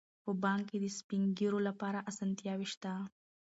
په 0.23 0.31
بانک 0.43 0.63
کې 0.69 0.77
د 0.83 0.87
سپین 0.97 1.23
ږیرو 1.37 1.59
لپاره 1.67 2.05
اسانتیاوې 2.09 2.67
شته. 2.73 2.93